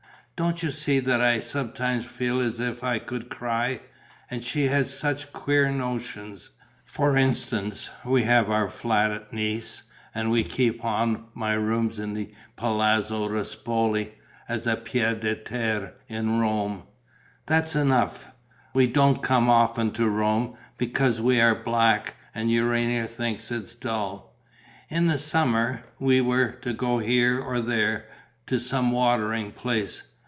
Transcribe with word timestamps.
Don't 0.47 0.63
you 0.63 0.71
see 0.71 0.99
that 0.99 1.21
I 1.21 1.39
sometimes 1.39 2.03
feel 2.03 2.39
as 2.41 2.59
if 2.59 2.83
I 2.83 2.97
could 2.97 3.29
cry? 3.29 3.79
And 4.31 4.43
she 4.43 4.63
has 4.69 4.91
such 4.91 5.31
queer 5.33 5.69
notions. 5.69 6.49
For 6.83 7.15
instance, 7.15 7.91
we 8.03 8.23
have 8.23 8.49
our 8.49 8.67
flat 8.67 9.11
at 9.11 9.31
Nice 9.31 9.83
and 10.15 10.31
we 10.31 10.43
keep 10.43 10.83
on 10.83 11.25
my 11.35 11.53
rooms 11.53 11.99
in 11.99 12.15
the 12.15 12.33
Palazzo 12.55 13.29
Ruspoli, 13.29 14.13
as 14.49 14.65
a 14.65 14.75
pied 14.77 15.21
à 15.21 15.45
terre 15.45 15.93
in 16.07 16.39
Rome. 16.39 16.87
That's 17.45 17.75
enough: 17.75 18.31
we 18.73 18.87
don't 18.87 19.21
come 19.21 19.47
often 19.47 19.91
to 19.91 20.09
Rome, 20.09 20.57
because 20.75 21.21
we 21.21 21.39
are 21.39 21.53
'black' 21.53 22.15
and 22.33 22.49
Urania 22.49 23.05
thinks 23.05 23.51
it 23.51 23.75
dull. 23.79 24.35
In 24.89 25.05
the 25.05 25.19
summer, 25.19 25.83
we 25.99 26.19
were 26.19 26.53
to 26.63 26.73
go 26.73 26.97
here 26.97 27.39
or 27.39 27.61
there, 27.61 28.07
to 28.47 28.57
some 28.57 28.91
watering 28.91 29.51
place. 29.51 30.01